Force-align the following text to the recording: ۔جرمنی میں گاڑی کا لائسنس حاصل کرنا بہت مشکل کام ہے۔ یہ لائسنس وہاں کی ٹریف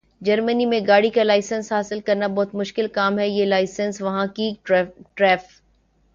۔جرمنی 0.21 0.65
میں 0.65 0.79
گاڑی 0.87 1.09
کا 1.09 1.23
لائسنس 1.23 1.71
حاصل 1.71 1.99
کرنا 1.99 2.27
بہت 2.27 2.55
مشکل 2.55 2.87
کام 2.93 3.19
ہے۔ 3.19 3.27
یہ 3.29 3.45
لائسنس 3.45 4.01
وہاں 4.01 4.25
کی 4.35 4.53
ٹریف 4.65 5.43